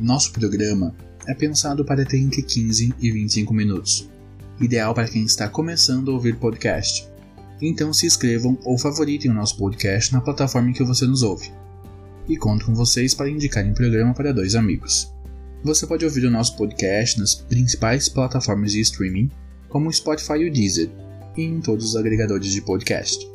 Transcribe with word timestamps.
Nosso 0.00 0.32
programa 0.32 0.94
é 1.26 1.34
pensado 1.34 1.84
para 1.84 2.04
ter 2.04 2.18
entre 2.18 2.40
15 2.40 2.94
e 3.00 3.10
25 3.10 3.52
minutos, 3.52 4.08
ideal 4.60 4.94
para 4.94 5.08
quem 5.08 5.24
está 5.24 5.48
começando 5.48 6.10
a 6.10 6.14
ouvir 6.14 6.36
podcast. 6.36 7.08
Então 7.60 7.92
se 7.92 8.06
inscrevam 8.06 8.56
ou 8.62 8.78
favoritem 8.78 9.28
o 9.28 9.34
nosso 9.34 9.56
podcast 9.56 10.12
na 10.12 10.20
plataforma 10.20 10.70
em 10.70 10.72
que 10.72 10.84
você 10.84 11.04
nos 11.04 11.24
ouve. 11.24 11.50
E 12.28 12.36
conto 12.36 12.66
com 12.66 12.74
vocês 12.74 13.12
para 13.12 13.28
indicarem 13.28 13.72
o 13.72 13.74
programa 13.74 14.14
para 14.14 14.32
dois 14.32 14.54
amigos. 14.54 15.12
Você 15.64 15.84
pode 15.84 16.04
ouvir 16.04 16.24
o 16.26 16.30
nosso 16.30 16.56
podcast 16.56 17.18
nas 17.18 17.34
principais 17.34 18.08
plataformas 18.08 18.70
de 18.70 18.80
streaming, 18.80 19.28
como 19.68 19.88
o 19.88 19.92
Spotify 19.92 20.34
e 20.34 20.48
o 20.48 20.52
Deezer, 20.52 20.90
e 21.36 21.42
em 21.42 21.60
todos 21.60 21.84
os 21.84 21.96
agregadores 21.96 22.52
de 22.52 22.62
podcast. 22.62 23.28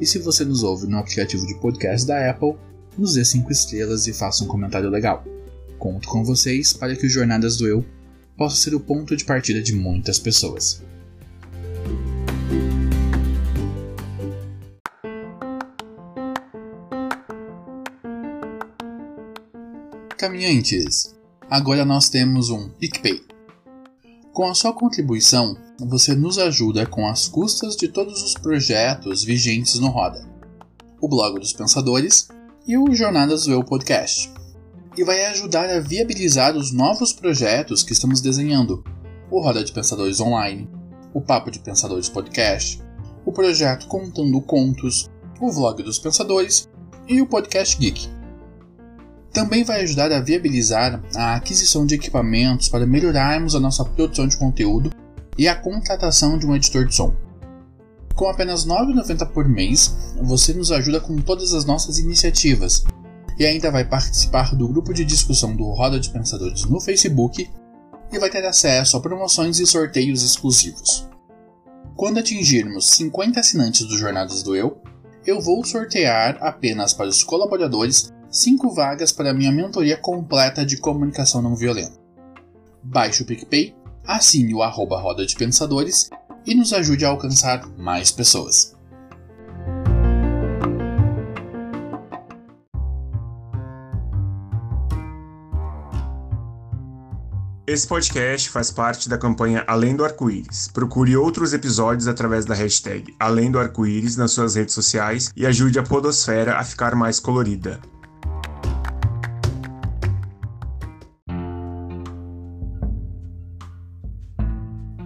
E 0.00 0.06
se 0.06 0.18
você 0.18 0.46
nos 0.46 0.62
ouve 0.62 0.86
no 0.86 0.96
aplicativo 0.96 1.46
de 1.46 1.54
podcast 1.60 2.06
da 2.06 2.30
Apple, 2.30 2.54
nos 2.96 3.14
dê 3.14 3.24
5 3.24 3.52
estrelas 3.52 4.06
e 4.06 4.14
faça 4.14 4.44
um 4.44 4.46
comentário 4.46 4.88
legal. 4.88 5.22
Conto 5.86 6.08
com 6.08 6.24
vocês 6.24 6.72
para 6.72 6.96
que 6.96 7.06
o 7.06 7.08
Jornadas 7.08 7.56
do 7.56 7.64
Eu 7.64 7.86
possa 8.36 8.56
ser 8.56 8.74
o 8.74 8.80
ponto 8.80 9.16
de 9.16 9.24
partida 9.24 9.62
de 9.62 9.72
muitas 9.72 10.18
pessoas. 10.18 10.82
Caminhantes, 20.18 21.14
Agora 21.48 21.84
nós 21.84 22.08
temos 22.08 22.50
um 22.50 22.68
PicPay. 22.68 23.22
Com 24.32 24.48
a 24.48 24.54
sua 24.54 24.72
contribuição, 24.72 25.56
você 25.78 26.16
nos 26.16 26.36
ajuda 26.36 26.84
com 26.84 27.06
as 27.06 27.28
custas 27.28 27.76
de 27.76 27.86
todos 27.86 28.24
os 28.24 28.34
projetos 28.34 29.22
vigentes 29.22 29.78
no 29.78 29.86
Roda, 29.86 30.28
o 31.00 31.06
Blog 31.06 31.38
dos 31.38 31.52
Pensadores 31.52 32.26
e 32.66 32.76
o 32.76 32.92
Jornadas 32.92 33.44
do 33.44 33.52
Eu 33.52 33.62
Podcast. 33.62 34.35
E 34.96 35.04
vai 35.04 35.26
ajudar 35.26 35.68
a 35.68 35.78
viabilizar 35.78 36.56
os 36.56 36.72
novos 36.72 37.12
projetos 37.12 37.82
que 37.82 37.92
estamos 37.92 38.22
desenhando: 38.22 38.82
o 39.30 39.42
Roda 39.42 39.62
de 39.62 39.70
Pensadores 39.70 40.20
Online, 40.20 40.66
o 41.12 41.20
Papo 41.20 41.50
de 41.50 41.58
Pensadores 41.58 42.08
Podcast, 42.08 42.82
o 43.24 43.30
projeto 43.30 43.86
Contando 43.88 44.40
Contos, 44.40 45.10
o 45.38 45.52
Vlog 45.52 45.82
dos 45.82 45.98
Pensadores 45.98 46.66
e 47.06 47.20
o 47.20 47.26
Podcast 47.26 47.76
Geek. 47.76 48.08
Também 49.34 49.64
vai 49.64 49.82
ajudar 49.82 50.10
a 50.10 50.20
viabilizar 50.20 51.02
a 51.14 51.34
aquisição 51.34 51.84
de 51.84 51.94
equipamentos 51.94 52.70
para 52.70 52.86
melhorarmos 52.86 53.54
a 53.54 53.60
nossa 53.60 53.84
produção 53.84 54.26
de 54.26 54.38
conteúdo 54.38 54.90
e 55.36 55.46
a 55.46 55.54
contratação 55.54 56.38
de 56.38 56.46
um 56.46 56.56
editor 56.56 56.86
de 56.86 56.94
som. 56.94 57.14
Com 58.14 58.30
apenas 58.30 58.64
R$ 58.64 58.70
9,90 58.70 59.26
por 59.26 59.46
mês, 59.46 59.94
você 60.22 60.54
nos 60.54 60.72
ajuda 60.72 61.00
com 61.00 61.18
todas 61.18 61.52
as 61.52 61.66
nossas 61.66 61.98
iniciativas 61.98 62.82
e 63.38 63.44
ainda 63.44 63.70
vai 63.70 63.84
participar 63.84 64.54
do 64.54 64.68
grupo 64.68 64.94
de 64.94 65.04
discussão 65.04 65.54
do 65.54 65.64
Roda 65.70 66.00
de 66.00 66.10
Pensadores 66.10 66.64
no 66.64 66.80
Facebook 66.80 67.50
e 68.12 68.18
vai 68.18 68.30
ter 68.30 68.44
acesso 68.44 68.96
a 68.96 69.00
promoções 69.00 69.58
e 69.58 69.66
sorteios 69.66 70.22
exclusivos. 70.22 71.08
Quando 71.96 72.18
atingirmos 72.18 72.90
50 72.90 73.40
assinantes 73.40 73.86
do 73.86 73.96
Jornadas 73.96 74.42
do 74.42 74.54
Eu, 74.54 74.80
eu 75.26 75.40
vou 75.40 75.64
sortear 75.64 76.38
apenas 76.40 76.92
para 76.92 77.08
os 77.08 77.22
colaboradores 77.22 78.12
5 78.30 78.70
vagas 78.74 79.12
para 79.12 79.34
minha 79.34 79.50
mentoria 79.50 79.96
completa 79.96 80.64
de 80.64 80.76
comunicação 80.76 81.40
não 81.40 81.56
violenta. 81.56 81.98
Baixe 82.82 83.22
o 83.22 83.26
PicPay, 83.26 83.74
assine 84.06 84.54
o 84.54 84.62
arroba 84.62 85.00
Roda 85.00 85.26
de 85.26 85.34
Pensadores 85.34 86.10
e 86.44 86.54
nos 86.54 86.72
ajude 86.72 87.04
a 87.04 87.08
alcançar 87.08 87.66
mais 87.76 88.12
pessoas. 88.12 88.75
Esse 97.76 97.86
podcast 97.86 98.48
faz 98.48 98.70
parte 98.70 99.06
da 99.06 99.18
campanha 99.18 99.62
Além 99.66 99.94
do 99.94 100.02
Arco-Íris. 100.02 100.66
Procure 100.72 101.14
outros 101.14 101.52
episódios 101.52 102.08
através 102.08 102.46
da 102.46 102.54
hashtag 102.54 103.14
Além 103.20 103.50
do 103.50 103.58
Arco-Íris 103.58 104.16
nas 104.16 104.30
suas 104.30 104.54
redes 104.54 104.72
sociais 104.72 105.30
e 105.36 105.44
ajude 105.44 105.78
a 105.78 105.82
Podosfera 105.82 106.56
a 106.56 106.64
ficar 106.64 106.94
mais 106.94 107.20
colorida. 107.20 107.78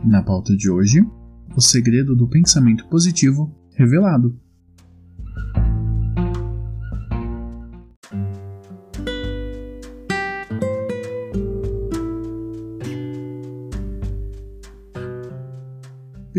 Na 0.04 0.22
pauta 0.22 0.56
de 0.56 0.70
hoje, 0.70 1.04
o 1.56 1.60
segredo 1.60 2.14
do 2.14 2.28
pensamento 2.28 2.86
positivo 2.86 3.52
revelado. 3.74 4.38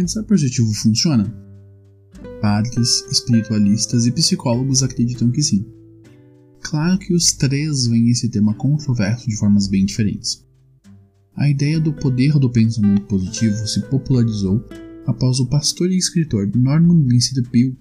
Pensar 0.02 0.24
positivo 0.24 0.74
funciona? 0.74 1.32
Padres, 2.42 3.06
espiritualistas 3.12 4.08
e 4.08 4.12
psicólogos 4.12 4.82
acreditam 4.82 5.30
que 5.30 5.44
sim. 5.44 5.64
Claro 6.60 6.98
que 6.98 7.14
os 7.14 7.34
três 7.34 7.86
veem 7.86 8.10
esse 8.10 8.28
tema 8.28 8.56
controverso 8.56 9.30
de 9.30 9.38
formas 9.38 9.68
bem 9.68 9.86
diferentes. 9.86 10.44
A 11.36 11.48
ideia 11.48 11.80
do 11.80 11.94
poder 11.94 12.34
do 12.40 12.50
pensamento 12.50 13.04
positivo 13.04 13.56
se 13.68 13.80
popularizou 13.92 14.66
após 15.06 15.40
o 15.40 15.46
pastor 15.46 15.92
e 15.92 15.98
escritor 15.98 16.50
Norman 16.56 17.06
Vincent 17.06 17.48
Peale 17.52 17.78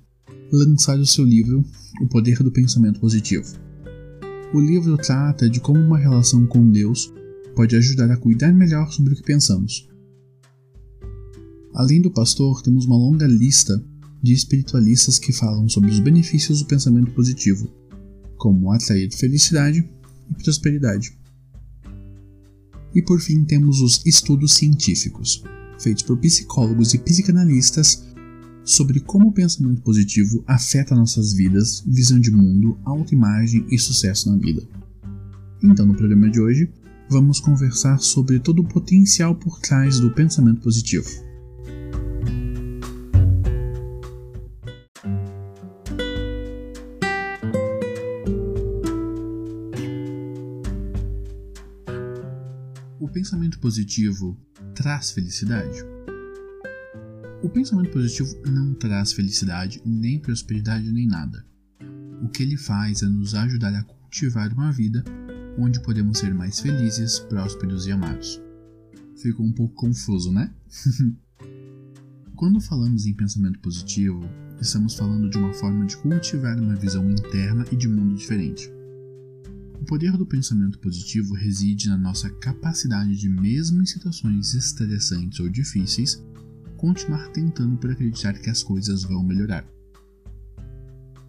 lançar 0.52 0.98
o 0.98 1.06
seu 1.06 1.24
livro 1.24 1.64
O 2.02 2.06
Poder 2.06 2.42
do 2.42 2.52
Pensamento 2.52 3.00
Positivo. 3.00 3.46
O 4.52 4.60
livro 4.60 4.98
trata 4.98 5.48
de 5.48 5.58
como 5.58 5.80
uma 5.80 5.96
relação 5.96 6.46
com 6.46 6.70
Deus 6.70 7.10
pode 7.56 7.74
ajudar 7.76 8.10
a 8.10 8.18
cuidar 8.18 8.52
melhor 8.52 8.92
sobre 8.92 9.14
o 9.14 9.16
que 9.16 9.22
pensamos. 9.22 9.89
Além 11.74 12.00
do 12.00 12.10
pastor, 12.10 12.62
temos 12.62 12.84
uma 12.84 12.96
longa 12.96 13.26
lista 13.26 13.82
de 14.22 14.32
espiritualistas 14.32 15.18
que 15.18 15.32
falam 15.32 15.68
sobre 15.68 15.90
os 15.90 16.00
benefícios 16.00 16.60
do 16.60 16.66
pensamento 16.66 17.12
positivo, 17.12 17.70
como 18.36 18.72
atrair 18.72 19.10
felicidade 19.12 19.88
e 20.30 20.42
prosperidade. 20.42 21.16
E 22.94 23.00
por 23.02 23.20
fim 23.20 23.44
temos 23.44 23.80
os 23.80 24.02
estudos 24.04 24.54
científicos, 24.54 25.44
feitos 25.78 26.02
por 26.02 26.18
psicólogos 26.18 26.92
e 26.92 26.98
psicanalistas 26.98 28.04
sobre 28.64 29.00
como 29.00 29.28
o 29.28 29.32
pensamento 29.32 29.80
positivo 29.80 30.44
afeta 30.46 30.94
nossas 30.94 31.32
vidas, 31.32 31.82
visão 31.86 32.20
de 32.20 32.30
mundo, 32.30 32.78
autoimagem 32.84 33.64
e 33.70 33.78
sucesso 33.78 34.30
na 34.30 34.36
vida. 34.36 34.62
Então, 35.62 35.86
no 35.86 35.94
programa 35.94 36.28
de 36.28 36.40
hoje, 36.40 36.70
vamos 37.08 37.40
conversar 37.40 37.98
sobre 37.98 38.38
todo 38.38 38.60
o 38.60 38.68
potencial 38.68 39.34
por 39.34 39.60
trás 39.60 40.00
do 40.00 40.10
pensamento 40.10 40.60
positivo. 40.60 41.29
Pensamento 53.30 53.60
positivo 53.60 54.36
traz 54.74 55.12
felicidade? 55.12 55.84
O 57.44 57.48
pensamento 57.48 57.92
positivo 57.92 58.36
não 58.44 58.74
traz 58.74 59.12
felicidade, 59.12 59.80
nem 59.86 60.18
prosperidade, 60.18 60.90
nem 60.90 61.06
nada. 61.06 61.46
O 62.24 62.28
que 62.28 62.42
ele 62.42 62.56
faz 62.56 63.02
é 63.02 63.06
nos 63.06 63.36
ajudar 63.36 63.72
a 63.72 63.84
cultivar 63.84 64.52
uma 64.52 64.72
vida 64.72 65.04
onde 65.56 65.80
podemos 65.80 66.18
ser 66.18 66.34
mais 66.34 66.58
felizes, 66.58 67.20
prósperos 67.20 67.86
e 67.86 67.92
amados. 67.92 68.42
Ficou 69.22 69.46
um 69.46 69.52
pouco 69.52 69.76
confuso, 69.76 70.32
né? 70.32 70.52
Quando 72.34 72.60
falamos 72.60 73.06
em 73.06 73.14
pensamento 73.14 73.60
positivo, 73.60 74.28
estamos 74.60 74.96
falando 74.96 75.30
de 75.30 75.38
uma 75.38 75.54
forma 75.54 75.86
de 75.86 75.96
cultivar 75.98 76.58
uma 76.58 76.74
visão 76.74 77.08
interna 77.08 77.64
e 77.70 77.76
de 77.76 77.86
mundo 77.86 78.16
diferente. 78.16 78.79
O 79.80 79.84
poder 79.84 80.14
do 80.16 80.26
pensamento 80.26 80.78
positivo 80.78 81.34
reside 81.34 81.88
na 81.88 81.96
nossa 81.96 82.28
capacidade 82.28 83.16
de, 83.16 83.28
mesmo 83.30 83.80
em 83.80 83.86
situações 83.86 84.52
estressantes 84.52 85.40
ou 85.40 85.48
difíceis, 85.48 86.22
continuar 86.76 87.28
tentando 87.28 87.78
por 87.78 87.90
acreditar 87.90 88.34
que 88.34 88.50
as 88.50 88.62
coisas 88.62 89.02
vão 89.02 89.24
melhorar. 89.24 89.64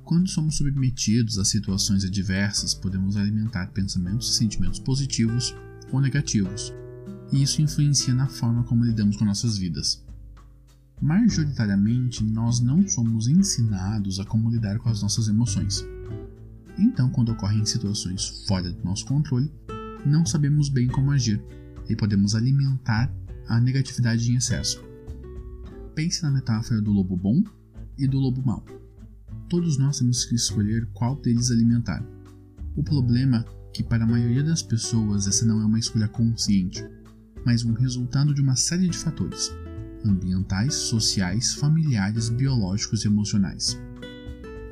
Quando 0.03 0.29
somos 0.29 0.57
submetidos 0.57 1.39
a 1.39 1.45
situações 1.45 2.03
adversas, 2.03 2.73
podemos 2.73 3.15
alimentar 3.15 3.67
pensamentos 3.67 4.29
e 4.29 4.33
sentimentos 4.33 4.79
positivos 4.79 5.55
ou 5.89 6.01
negativos, 6.01 6.73
e 7.31 7.41
isso 7.41 7.61
influencia 7.61 8.13
na 8.13 8.27
forma 8.27 8.65
como 8.65 8.83
lidamos 8.83 9.15
com 9.15 9.23
nossas 9.23 9.57
vidas. 9.57 10.03
Majoritariamente, 11.01 12.21
nós 12.23 12.59
não 12.59 12.85
somos 12.85 13.29
ensinados 13.29 14.19
a 14.19 14.25
como 14.25 14.49
lidar 14.49 14.77
com 14.79 14.89
as 14.89 15.01
nossas 15.01 15.29
emoções. 15.29 15.83
Então, 16.77 17.09
quando 17.09 17.31
ocorrem 17.31 17.65
situações 17.65 18.45
fora 18.47 18.71
do 18.71 18.83
nosso 18.83 19.05
controle, 19.05 19.51
não 20.05 20.25
sabemos 20.25 20.69
bem 20.69 20.87
como 20.87 21.11
agir 21.11 21.41
e 21.89 21.95
podemos 21.95 22.35
alimentar 22.35 23.13
a 23.47 23.59
negatividade 23.59 24.31
em 24.31 24.35
excesso. 24.35 24.83
Pense 25.93 26.23
na 26.23 26.31
metáfora 26.31 26.81
do 26.81 26.91
lobo 26.91 27.17
bom 27.17 27.43
e 27.97 28.07
do 28.07 28.17
lobo 28.17 28.41
mau 28.45 28.65
todos 29.51 29.77
nós 29.77 29.99
temos 29.99 30.23
que 30.23 30.33
escolher 30.33 30.87
qual 30.93 31.17
deles 31.17 31.51
alimentar. 31.51 32.01
O 32.73 32.81
problema 32.81 33.45
é 33.45 33.71
que 33.73 33.83
para 33.83 34.05
a 34.05 34.07
maioria 34.07 34.41
das 34.41 34.63
pessoas 34.63 35.27
essa 35.27 35.45
não 35.45 35.59
é 35.61 35.65
uma 35.65 35.77
escolha 35.77 36.07
consciente, 36.07 36.81
mas 37.45 37.65
um 37.65 37.73
resultado 37.73 38.33
de 38.33 38.41
uma 38.41 38.55
série 38.55 38.87
de 38.87 38.97
fatores 38.97 39.51
ambientais, 40.05 40.73
sociais, 40.73 41.53
familiares, 41.53 42.29
biológicos 42.29 43.03
e 43.03 43.09
emocionais. 43.09 43.77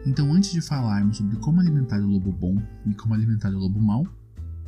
Então, 0.05 0.33
antes 0.33 0.51
de 0.51 0.61
falarmos 0.61 1.17
sobre 1.17 1.35
como 1.37 1.59
alimentar 1.59 1.99
o 1.99 2.07
lobo 2.07 2.31
bom 2.31 2.55
e 2.85 2.93
como 2.93 3.13
alimentar 3.13 3.49
o 3.49 3.59
lobo 3.59 3.81
mau, 3.81 4.07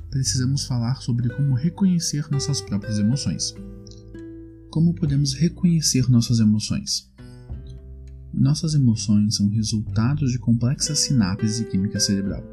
precisamos 0.10 0.66
falar 0.66 0.96
sobre 1.02 1.30
como 1.30 1.56
reconhecer 1.56 2.30
nossas 2.30 2.62
próprias 2.62 3.00
emoções. 3.00 3.56
Como 4.70 4.94
podemos 4.94 5.34
reconhecer 5.34 6.10
nossas 6.10 6.40
emoções? 6.40 7.10
Nossas 8.34 8.74
emoções 8.74 9.36
são 9.36 9.50
resultados 9.50 10.32
de 10.32 10.40
complexas 10.40 11.00
sinapses 11.00 11.60
e 11.60 11.66
química 11.66 12.00
cerebral. 12.00 12.44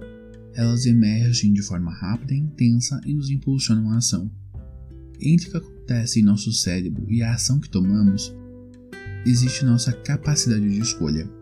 Elas 0.54 0.86
emergem 0.86 1.52
de 1.52 1.62
forma 1.62 1.92
rápida 1.92 2.34
e 2.34 2.38
intensa 2.38 3.00
e 3.04 3.14
nos 3.14 3.30
impulsionam 3.30 3.90
à 3.90 3.98
ação. 3.98 4.30
Entre 5.20 5.48
o 5.48 5.50
que 5.50 5.56
acontece 5.56 6.20
em 6.20 6.24
nosso 6.24 6.52
cérebro 6.52 7.06
e 7.08 7.22
a 7.22 7.34
ação 7.34 7.60
que 7.60 7.70
tomamos, 7.70 8.34
existe 9.24 9.64
nossa 9.64 9.92
capacidade 9.92 10.68
de 10.68 10.80
escolha. 10.80 11.37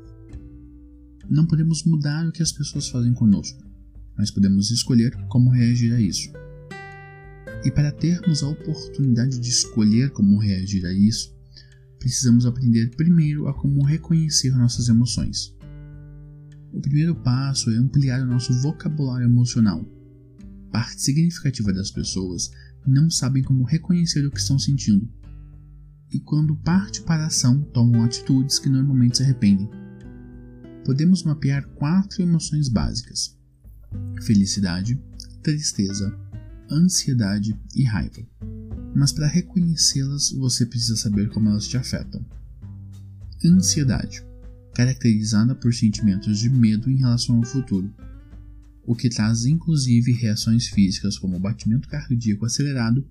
Não 1.29 1.45
podemos 1.45 1.83
mudar 1.85 2.27
o 2.27 2.33
que 2.33 2.43
as 2.43 2.53
pessoas 2.53 2.89
fazem 2.89 3.13
conosco, 3.13 3.61
mas 4.17 4.31
podemos 4.31 4.71
escolher 4.71 5.17
como 5.29 5.51
reagir 5.51 5.93
a 5.93 6.01
isso. 6.01 6.31
E 7.65 7.71
para 7.71 7.91
termos 7.91 8.45
a 8.45 8.49
oportunidade 8.49 9.41
de 9.41 9.49
escolher 9.49 10.11
como 10.11 10.39
reagir 10.39 10.87
a 10.87 10.93
isso, 10.93 11.35
precisamos 11.99 12.47
aprender 12.47 12.95
primeiro 12.95 13.49
a 13.49 13.55
como 13.55 13.85
reconhecer 13.85 14.51
nossas 14.57 14.89
emoções. 14.89 15.53
O 16.73 16.81
primeiro 16.81 17.17
passo 17.17 17.71
é 17.71 17.77
ampliar 17.77 18.23
o 18.23 18.27
nosso 18.27 18.53
vocabulário 18.61 19.27
emocional. 19.27 19.85
Parte 20.71 21.03
significativa 21.03 21.73
das 21.73 21.91
pessoas 21.91 22.51
não 22.87 23.11
sabem 23.11 23.43
como 23.43 23.65
reconhecer 23.65 24.25
o 24.25 24.31
que 24.31 24.39
estão 24.39 24.59
sentindo. 24.59 25.09
E 26.13 26.21
quando 26.21 26.55
parte 26.55 27.03
para 27.03 27.25
a 27.25 27.27
ação, 27.27 27.63
tomam 27.73 28.05
atitudes 28.05 28.61
que 28.61 28.69
normalmente 28.69 29.17
se 29.17 29.25
arrependem. 29.25 29.69
Podemos 30.87 31.23
mapear 31.23 31.67
quatro 31.75 32.23
emoções 32.23 32.71
básicas: 32.71 33.37
felicidade, 34.23 34.99
tristeza, 35.43 36.19
ansiedade 36.71 37.55
e 37.75 37.85
raiva 37.85 38.27
mas 38.97 39.13
para 39.13 39.27
reconhecê-las 39.27 40.31
você 40.31 40.65
precisa 40.65 40.97
saber 40.97 41.29
como 41.29 41.51
elas 41.51 41.69
te 41.69 41.77
afetam. 41.77 42.25
Ansiedade 43.45 44.25
caracterizada 44.75 45.55
por 45.55 45.73
sentimentos 45.73 46.39
de 46.39 46.51
medo 46.51 46.91
em 46.91 46.97
relação 46.97 47.37
ao 47.37 47.45
futuro, 47.45 47.91
o 48.85 48.95
que 48.95 49.09
traz 49.09 49.47
inclusive 49.47 50.13
reações 50.13 50.69
físicas 50.69 51.19
como 51.19 51.41
batimento 51.41 51.89
cardíaco 51.89 52.45
acelerado 52.45 53.07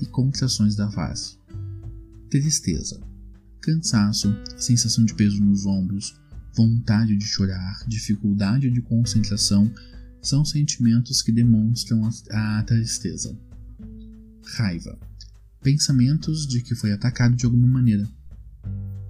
e 0.00 0.06
contrações 0.06 0.74
da 0.74 0.90
face. 0.90 1.38
Tristeza, 2.28 3.00
cansaço, 3.60 4.34
sensação 4.56 5.04
de 5.04 5.14
peso 5.14 5.40
nos 5.44 5.64
ombros, 5.64 6.16
vontade 6.56 7.14
de 7.14 7.24
chorar, 7.26 7.84
dificuldade 7.86 8.70
de 8.70 8.80
concentração 8.80 9.70
são 10.22 10.44
sentimentos 10.44 11.20
que 11.20 11.30
demonstram 11.30 12.08
a 12.30 12.62
tristeza. 12.62 13.38
Raiva, 14.56 14.98
pensamentos 15.62 16.46
de 16.46 16.62
que 16.62 16.74
foi 16.74 16.92
atacado 16.92 17.36
de 17.36 17.44
alguma 17.44 17.68
maneira, 17.68 18.08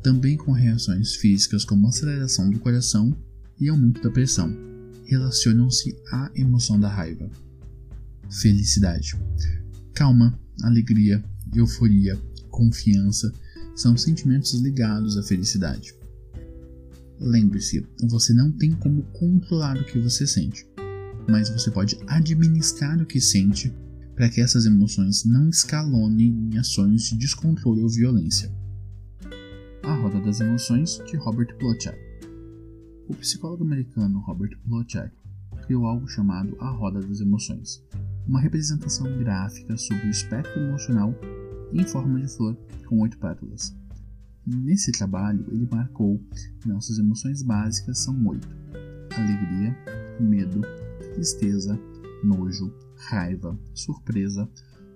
também 0.03 0.37
com 0.37 0.53
reações 0.53 1.15
físicas 1.15 1.65
como 1.65 1.87
aceleração 1.87 2.51
do 2.51 2.59
coração 2.59 3.17
e 3.61 3.69
aumento 3.69 4.03
da 4.03 4.11
pressão, 4.11 4.55
relacionam-se 5.05 5.97
à 6.11 6.31
emoção 6.35 6.81
da 6.81 6.89
raiva. 6.89 7.31
Felicidade. 8.29 9.15
Calma, 9.95 10.39
alegria, 10.63 11.25
euforia, 11.55 12.21
confiança 12.51 13.33
são 13.77 13.97
sentimentos 13.97 14.53
ligados 14.55 15.17
à 15.17 15.23
felicidade. 15.23 15.95
Lembre-se, 17.19 17.87
você 18.09 18.35
não 18.35 18.53
tem 18.53 18.73
como 18.73 19.03
controlar 19.05 19.79
o 19.79 19.85
que 19.85 19.99
você 19.99 20.27
sente, 20.27 20.67
mas 21.29 21.49
você 21.49 21.71
pode 21.71 21.99
administrar 22.07 23.01
o 23.01 23.07
que 23.07 23.21
sente 23.21 23.73
para 24.15 24.29
que 24.29 24.41
essas 24.41 24.67
emoções 24.67 25.25
não 25.25 25.49
escalonem 25.49 26.51
em 26.53 26.59
ações 26.59 27.05
de 27.05 27.17
descontrole 27.17 27.83
ou 27.83 27.89
violência. 27.89 28.53
A 29.83 29.95
Roda 29.95 30.21
das 30.21 30.41
Emoções, 30.41 31.01
de 31.07 31.17
Robert 31.17 31.57
Plotchak. 31.59 31.99
O 33.09 33.15
psicólogo 33.15 33.65
americano 33.65 34.19
Robert 34.21 34.59
Plotchak 34.65 35.15
criou 35.67 35.87
algo 35.87 36.09
chamado 36.09 36.57
a 36.61 36.71
Roda 36.71 37.01
das 37.01 37.21
Emoções, 37.21 37.83
uma 38.27 38.41
representação 38.41 39.07
gráfica 39.19 39.77
sobre 39.77 40.07
o 40.07 40.11
espectro 40.11 40.61
emocional 40.61 41.15
em 41.73 41.85
forma 41.85 42.21
de 42.21 42.29
flor 42.29 42.57
com 42.87 43.01
oito 43.01 43.19
pétalas. 43.19 43.75
Nesse 44.47 44.93
trabalho, 44.93 45.45
ele 45.51 45.67
marcou 45.69 46.23
que 46.61 46.69
nossas 46.69 46.99
emoções 46.99 47.43
básicas 47.43 47.99
são 47.99 48.25
oito: 48.27 48.49
alegria, 49.17 49.77
medo, 50.21 50.61
tristeza, 51.15 51.77
nojo, 52.23 52.73
raiva, 52.95 53.59
surpresa, 53.75 54.49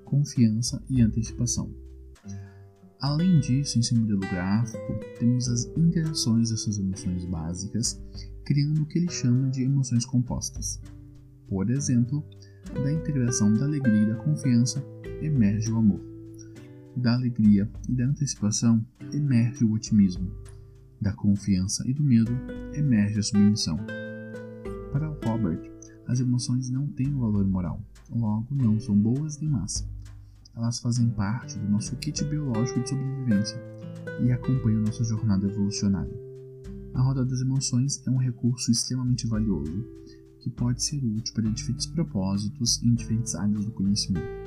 confiança 0.05 0.81
e 0.89 1.03
antecipação. 1.03 1.75
Além 3.01 3.41
disso, 3.41 3.79
em 3.79 3.83
seu 3.83 3.99
modelo 3.99 4.21
gráfico, 4.21 5.01
temos 5.19 5.49
as 5.49 5.65
interações 5.77 6.51
dessas 6.51 6.79
emoções 6.79 7.25
básicas, 7.25 8.01
criando 8.45 8.83
o 8.83 8.87
que 8.87 8.99
ele 8.99 9.11
chama 9.11 9.49
de 9.49 9.63
emoções 9.63 10.05
compostas. 10.05 10.81
Por 11.49 11.71
exemplo, 11.71 12.25
da 12.73 12.93
integração 12.93 13.53
da 13.55 13.65
alegria 13.65 14.03
e 14.03 14.07
da 14.07 14.17
confiança 14.17 14.85
emerge 15.23 15.73
o 15.73 15.79
amor. 15.79 16.10
Da 17.01 17.15
alegria 17.15 17.67
e 17.89 17.95
da 17.95 18.05
antecipação 18.05 18.85
emerge 19.11 19.65
o 19.65 19.73
otimismo. 19.73 20.31
Da 21.01 21.15
confiança 21.15 21.83
e 21.89 21.95
do 21.95 22.05
medo 22.05 22.31
emerge 22.75 23.19
a 23.19 23.23
submissão. 23.23 23.79
Para 24.93 25.09
Robert, 25.25 25.63
as 26.07 26.21
emoções 26.21 26.69
não 26.69 26.87
têm 26.89 27.11
valor 27.19 27.49
moral, 27.49 27.83
logo 28.11 28.55
não 28.55 28.79
são 28.79 28.95
boas 28.95 29.41
nem 29.41 29.49
más. 29.49 29.89
Elas 30.55 30.79
fazem 30.79 31.09
parte 31.09 31.59
do 31.59 31.71
nosso 31.71 31.97
kit 31.97 32.23
biológico 32.23 32.83
de 32.83 32.91
sobrevivência 32.91 33.59
e 34.23 34.31
acompanham 34.31 34.83
nossa 34.83 35.03
jornada 35.03 35.47
evolucionária. 35.47 36.15
A 36.93 37.01
roda 37.01 37.25
das 37.25 37.41
emoções 37.41 38.07
é 38.07 38.11
um 38.11 38.19
recurso 38.19 38.71
extremamente 38.71 39.27
valioso 39.27 39.87
que 40.39 40.51
pode 40.51 40.85
ser 40.85 41.03
útil 41.03 41.33
para 41.33 41.51
diferentes 41.51 41.87
propósitos 41.87 42.83
em 42.83 42.93
diferentes 42.93 43.35
áreas 43.35 43.65
do 43.65 43.71
conhecimento. 43.71 44.40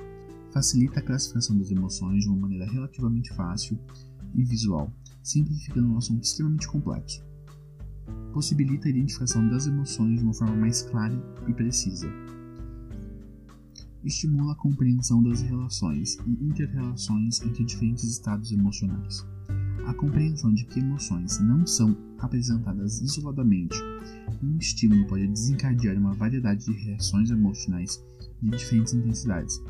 Facilita 0.53 0.99
a 0.99 1.03
classificação 1.03 1.57
das 1.57 1.71
emoções 1.71 2.23
de 2.23 2.29
uma 2.29 2.37
maneira 2.37 2.65
relativamente 2.65 3.33
fácil 3.33 3.77
e 4.35 4.43
visual, 4.43 4.91
simplificando 5.23 5.87
um 5.87 5.97
assunto 5.97 6.23
extremamente 6.23 6.67
complexo 6.67 7.23
possibilita 8.33 8.87
a 8.87 8.89
identificação 8.89 9.47
das 9.47 9.67
emoções 9.67 10.17
de 10.17 10.23
uma 10.23 10.33
forma 10.33 10.55
mais 10.55 10.81
clara 10.81 11.15
e 11.47 11.53
precisa. 11.53 12.11
Estimula 14.03 14.51
a 14.51 14.55
compreensão 14.55 15.23
das 15.23 15.41
relações 15.41 16.17
e 16.25 16.43
interrelações 16.43 17.41
entre 17.41 17.63
diferentes 17.63 18.03
estados 18.03 18.51
emocionais. 18.51 19.25
A 19.85 19.93
compreensão 19.93 20.53
de 20.53 20.65
que 20.65 20.79
emoções 20.79 21.39
não 21.39 21.65
são 21.65 21.95
apresentadas 22.17 23.01
isoladamente 23.01 23.77
um 24.41 24.57
estímulo 24.57 25.05
pode 25.07 25.27
desencadear 25.27 25.97
uma 25.97 26.13
variedade 26.13 26.65
de 26.65 26.73
reações 26.73 27.29
emocionais 27.29 28.03
de 28.41 28.49
diferentes 28.49 28.93
intensidades. 28.93 29.61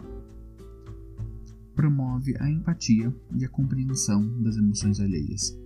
Promove 1.76 2.36
a 2.40 2.50
empatia 2.50 3.14
e 3.36 3.44
a 3.44 3.50
compreensão 3.50 4.42
das 4.44 4.58
emoções 4.58 5.00
alheias. 5.00 5.58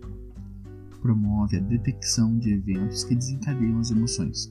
Promove 1.02 1.58
a 1.58 1.60
detecção 1.60 2.38
de 2.40 2.54
eventos 2.54 3.04
que 3.04 3.16
desencadeiam 3.16 3.80
as 3.80 3.92
emoções. 3.92 4.50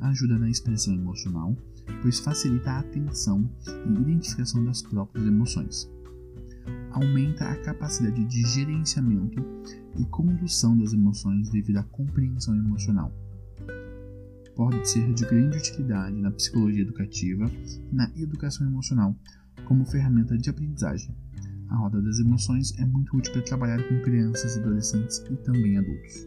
Ajuda 0.00 0.38
na 0.38 0.48
expressão 0.48 0.94
emocional, 0.94 1.54
pois 2.00 2.20
facilita 2.20 2.70
a 2.70 2.78
atenção 2.80 3.48
e 3.66 4.00
identificação 4.00 4.64
das 4.64 4.80
próprias 4.80 5.26
emoções. 5.26 5.90
Aumenta 6.90 7.44
a 7.44 7.62
capacidade 7.62 8.24
de 8.24 8.42
gerenciamento 8.48 9.44
e 9.98 10.04
condução 10.06 10.76
das 10.76 10.94
emoções 10.94 11.50
devido 11.50 11.76
à 11.76 11.82
compreensão 11.82 12.56
emocional 12.56 13.12
pode 14.60 14.86
ser 14.86 15.14
de 15.14 15.24
grande 15.24 15.56
utilidade 15.56 16.14
na 16.20 16.30
psicologia 16.30 16.82
educativa 16.82 17.50
e 17.90 17.94
na 17.94 18.12
educação 18.14 18.66
emocional 18.66 19.16
como 19.64 19.84
ferramenta 19.84 20.36
de 20.36 20.50
aprendizagem. 20.50 21.14
A 21.68 21.76
roda 21.76 22.02
das 22.02 22.18
emoções 22.18 22.76
é 22.78 22.84
muito 22.84 23.16
útil 23.16 23.32
para 23.32 23.42
trabalhar 23.42 23.82
com 23.88 24.02
crianças, 24.02 24.58
adolescentes 24.58 25.18
e 25.30 25.36
também 25.36 25.78
adultos. 25.78 26.26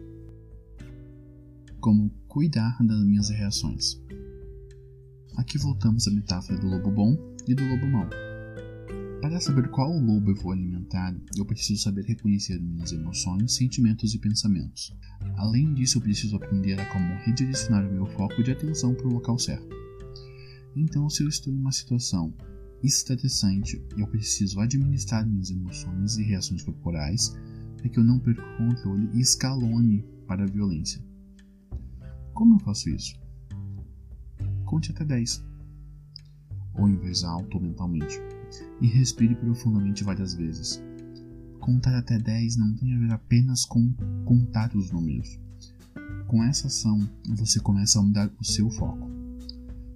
Como 1.81 2.09
cuidar 2.27 2.77
das 2.81 3.03
minhas 3.03 3.29
reações. 3.29 4.01
Aqui 5.35 5.57
voltamos 5.57 6.07
à 6.07 6.11
metáfora 6.11 6.57
do 6.57 6.67
lobo 6.67 6.91
bom 6.91 7.17
e 7.47 7.53
do 7.53 7.67
lobo 7.67 7.87
mau. 7.87 8.09
Para 9.21 9.39
saber 9.39 9.69
qual 9.69 9.91
lobo 9.91 10.31
eu 10.31 10.35
vou 10.35 10.51
alimentar, 10.51 11.15
eu 11.37 11.45
preciso 11.45 11.81
saber 11.81 12.05
reconhecer 12.05 12.59
minhas 12.61 12.91
emoções, 12.91 13.55
sentimentos 13.55 14.13
e 14.13 14.19
pensamentos. 14.19 14.95
Além 15.37 15.73
disso, 15.73 15.97
eu 15.97 16.01
preciso 16.01 16.35
aprender 16.35 16.79
a 16.79 16.85
como 16.91 17.15
redirecionar 17.25 17.85
o 17.87 17.91
meu 17.91 18.05
foco 18.05 18.43
de 18.43 18.51
atenção 18.51 18.93
para 18.93 19.07
o 19.07 19.13
local 19.13 19.39
certo. 19.39 19.67
Então, 20.75 21.09
se 21.09 21.23
eu 21.23 21.29
estou 21.29 21.53
em 21.53 21.57
uma 21.57 21.71
situação 21.71 22.33
estressante, 22.83 23.81
eu 23.97 24.05
preciso 24.07 24.59
administrar 24.59 25.25
minhas 25.25 25.49
emoções 25.49 26.17
e 26.17 26.23
reações 26.23 26.61
corporais 26.61 27.33
para 27.77 27.89
que 27.89 27.97
eu 27.97 28.03
não 28.03 28.19
perca 28.19 28.41
o 28.41 28.57
controle 28.57 29.09
e 29.13 29.21
escalone 29.21 30.05
para 30.27 30.43
a 30.43 30.47
violência. 30.47 31.01
Como 32.33 32.55
eu 32.55 32.59
faço 32.59 32.89
isso? 32.89 33.19
Conte 34.65 34.91
até 34.91 35.05
10, 35.05 35.43
ou 36.75 36.89
em 36.89 36.95
voz 36.95 37.23
alta 37.23 37.57
ou 37.57 37.61
mentalmente 37.61 38.19
e 38.81 38.87
respire 38.87 39.35
profundamente 39.35 40.03
várias 40.03 40.33
vezes. 40.33 40.81
Contar 41.59 41.97
até 41.97 42.17
10 42.17 42.57
não 42.57 42.75
tem 42.75 42.93
a 42.93 42.99
ver 42.99 43.13
apenas 43.13 43.65
com 43.65 43.93
contar 44.25 44.75
os 44.75 44.91
números. 44.91 45.39
Com 46.27 46.43
essa 46.43 46.67
ação, 46.67 46.99
você 47.29 47.59
começa 47.59 47.99
a 47.99 48.01
mudar 48.01 48.29
o 48.39 48.43
seu 48.43 48.69
foco. 48.69 49.12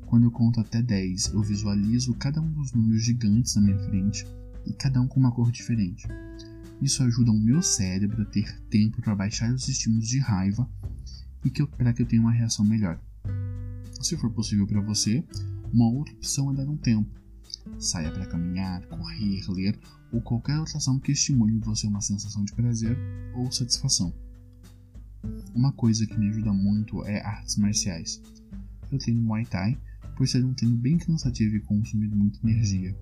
Quando 0.08 0.24
eu 0.24 0.32
conto 0.32 0.60
até 0.60 0.82
10, 0.82 1.34
eu 1.34 1.42
visualizo 1.42 2.16
cada 2.16 2.42
um 2.42 2.52
dos 2.52 2.72
números 2.74 3.04
gigantes 3.04 3.56
na 3.56 3.62
minha 3.62 3.80
frente 3.80 4.26
e 4.66 4.74
cada 4.74 5.00
um 5.02 5.08
com 5.08 5.20
uma 5.20 5.32
cor 5.32 5.52
diferente. 5.52 6.08
Isso 6.82 7.04
ajuda 7.04 7.32
o 7.32 7.40
meu 7.40 7.62
cérebro 7.62 8.22
a 8.22 8.26
ter 8.26 8.60
tempo 8.70 9.02
para 9.02 9.16
baixar 9.16 9.54
os 9.54 9.68
estímulos 9.68 10.08
de 10.08 10.20
raiva 10.20 10.70
e 11.44 11.52
para 11.52 11.94
que 11.94 12.02
eu 12.02 12.06
tenha 12.06 12.22
uma 12.22 12.32
reação 12.32 12.66
melhor. 12.66 13.00
Se 14.02 14.18
for 14.18 14.32
possível 14.32 14.66
para 14.66 14.82
você, 14.82 15.24
uma 15.72 15.90
outra 15.90 16.14
opção 16.14 16.52
é 16.52 16.56
dar 16.56 16.70
um 16.70 16.78
tempo 16.78 17.18
Saia 17.80 18.12
para 18.12 18.26
caminhar, 18.26 18.86
correr, 18.88 19.42
ler 19.50 19.80
ou 20.12 20.22
qualquer 20.22 20.58
outra 20.58 20.78
ação 20.78 21.00
que 21.00 21.12
estimule 21.12 21.54
em 21.54 21.60
você 21.60 21.88
uma 21.88 22.02
sensação 22.02 22.44
de 22.44 22.54
prazer 22.54 22.98
ou 23.36 23.52
satisfação. 23.52 24.14
Uma 25.54 25.72
coisa 25.72 26.08
que 26.08 26.18
me 26.18 26.30
ajuda 26.30 26.52
muito 26.54 27.04
é 27.06 27.22
artes 27.22 27.58
marciais. 27.58 28.22
Eu 28.92 28.98
treino 28.98 29.22
Muay 29.22 29.46
Thai 29.46 29.78
por 30.16 30.28
ser 30.28 30.44
um 30.44 30.54
treino 30.54 30.76
bem 30.76 30.98
cansativo 30.98 31.56
e 31.56 31.62
consumir 31.62 32.10
muita 32.10 32.40
energia, 32.44 32.96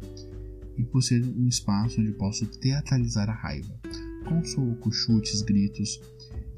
e 0.77 0.83
por 0.83 1.01
ser 1.01 1.23
um 1.23 1.47
espaço 1.47 2.01
onde 2.01 2.11
posso 2.11 2.45
teatralizar 2.45 3.29
a 3.29 3.33
raiva. 3.33 3.79
Com 4.27 4.43
socos, 4.43 4.95
chutes, 4.95 5.41
gritos, 5.41 6.01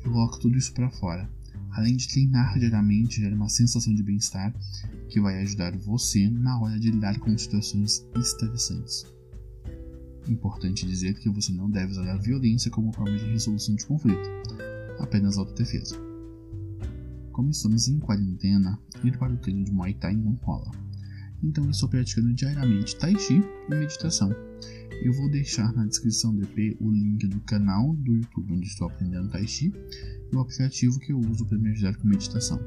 eu 0.03 0.11
coloco 0.11 0.39
tudo 0.39 0.57
isso 0.57 0.73
para 0.73 0.89
fora. 0.89 1.29
Além 1.71 1.95
de 1.95 2.07
treinar 2.07 2.57
diariamente, 2.57 3.21
gera 3.21 3.35
uma 3.35 3.49
sensação 3.49 3.93
de 3.93 4.01
bem-estar 4.01 4.53
que 5.09 5.19
vai 5.19 5.41
ajudar 5.41 5.77
você 5.77 6.29
na 6.29 6.59
hora 6.59 6.79
de 6.79 6.89
lidar 6.89 7.19
com 7.19 7.37
situações 7.37 8.05
estressantes. 8.15 9.05
Importante 10.27 10.87
dizer 10.87 11.13
que 11.15 11.29
você 11.29 11.51
não 11.51 11.69
deve 11.69 11.91
usar 11.91 12.09
a 12.11 12.17
violência 12.17 12.71
como 12.71 12.91
forma 12.93 13.17
de 13.17 13.25
resolução 13.25 13.75
de 13.75 13.85
conflito, 13.85 14.29
apenas 14.99 15.37
autodefesa. 15.37 16.06
Como 17.37 17.51
estamos 17.51 17.87
em 17.87 17.99
quarentena, 17.99 18.79
ir 19.03 19.15
para 19.15 19.31
o 19.31 19.37
treino 19.37 19.63
de 19.63 19.71
Muay 19.71 19.93
Thai 19.93 20.15
não 20.15 20.33
rola. 20.41 20.71
Então 21.43 21.69
estou 21.69 21.87
praticando 21.87 22.33
diariamente 22.33 22.95
Tai 22.95 23.15
Chi 23.15 23.43
e 23.69 23.75
meditação. 23.75 24.31
Eu 25.03 25.13
vou 25.13 25.29
deixar 25.29 25.71
na 25.73 25.85
descrição 25.85 26.33
do 26.33 26.41
EP 26.41 26.75
o 26.81 26.89
link 26.89 27.27
do 27.27 27.39
canal 27.41 27.93
do 27.97 28.15
YouTube 28.15 28.53
onde 28.53 28.65
estou 28.65 28.87
aprendendo 28.87 29.29
Tai 29.29 29.47
Chi 29.47 29.71
e 30.33 30.35
o 30.35 30.39
aplicativo 30.39 30.97
que 30.97 31.13
eu 31.13 31.19
uso 31.19 31.45
para 31.45 31.59
me 31.59 31.69
ajudar 31.69 31.95
com 31.97 32.07
meditação 32.07 32.59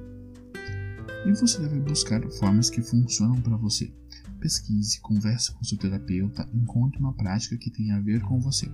e 1.27 1.33
você 1.33 1.61
deve 1.63 1.81
buscar 1.81 2.23
formas 2.39 2.71
que 2.71 2.81
funcionam 2.81 3.43
para 3.43 3.57
você. 3.57 3.93
Pesquise, 4.39 5.01
converse 5.01 5.53
com 5.53 5.65
seu 5.65 5.77
terapeuta, 5.79 6.49
encontre 6.55 7.01
uma 7.01 7.13
prática 7.13 7.59
que 7.59 7.73
tenha 7.73 7.97
a 7.97 8.01
ver 8.01 8.23
com 8.23 8.39
você. 8.39 8.71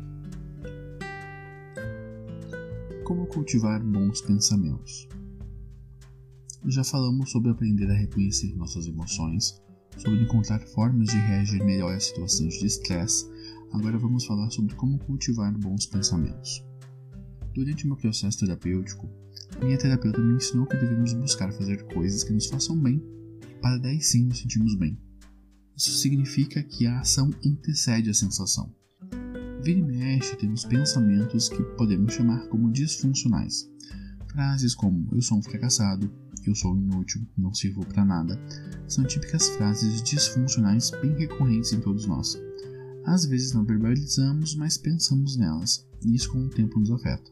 Como 3.03 3.27
cultivar 3.29 3.83
bons 3.83 4.21
pensamentos? 4.21 5.09
Já 6.69 6.83
falamos 6.83 7.31
sobre 7.31 7.51
aprender 7.51 7.89
a 7.89 7.95
reconhecer 7.95 8.53
nossas 8.57 8.89
emoções, 8.89 9.63
sobre 9.97 10.21
encontrar 10.21 10.61
formas 10.61 11.09
de 11.09 11.17
reagir 11.17 11.65
melhor 11.65 11.95
a 11.95 12.01
situações 12.01 12.55
de 12.59 12.67
estresse. 12.67 13.25
Agora 13.73 13.97
vamos 13.97 14.27
falar 14.27 14.51
sobre 14.51 14.75
como 14.75 14.99
cultivar 14.99 15.57
bons 15.57 15.87
pensamentos. 15.87 16.65
Durante 17.55 17.87
meu 17.87 17.97
processo 17.97 18.41
terapêutico, 18.41 19.09
minha 19.63 19.79
terapeuta 19.79 20.21
me 20.21 20.35
ensinou 20.35 20.67
que 20.67 20.77
devemos 20.77 21.13
buscar 21.13 21.53
fazer 21.53 21.85
coisas 21.85 22.25
que 22.25 22.33
nos 22.33 22.47
façam 22.47 22.77
bem, 22.77 23.01
para 23.63 23.79
daí 23.79 24.01
sim 24.01 24.25
nos 24.25 24.41
sentirmos 24.41 24.75
bem. 24.75 24.99
Isso 25.77 25.93
significa 25.93 26.65
que 26.65 26.85
a 26.85 26.99
ação 26.99 27.31
antecede 27.47 28.11
a 28.11 28.15
sensação. 28.15 28.75
Vira 29.63 29.79
e 29.79 29.83
mexe 29.83 30.35
temos 30.35 30.65
pensamentos 30.65 31.49
que 31.49 31.63
podemos 31.77 32.13
chamar 32.13 32.49
como 32.49 32.73
disfuncionais. 32.73 33.71
Frases 34.37 34.75
como 34.75 35.09
eu 35.13 35.23
sou 35.23 35.39
um 35.39 35.43
fracassado, 35.43 36.13
eu 36.47 36.55
sou 36.55 36.77
inútil, 36.77 37.27
não 37.39 37.55
sirvo 37.55 37.87
para 37.87 38.05
nada, 38.05 38.39
são 38.87 39.03
típicas 39.03 39.49
frases 39.57 40.03
disfuncionais 40.03 40.91
bem 41.01 41.17
recorrentes 41.17 41.73
em 41.73 41.81
todos 41.81 42.05
nós. 42.05 42.39
Às 43.07 43.25
vezes 43.25 43.55
não 43.55 43.65
verbalizamos, 43.65 44.55
mas 44.55 44.77
pensamos 44.77 45.39
nelas, 45.39 45.87
e 46.05 46.15
isso 46.15 46.31
com 46.31 46.45
o 46.45 46.51
tempo 46.51 46.79
nos 46.79 46.91
afeta. 46.91 47.31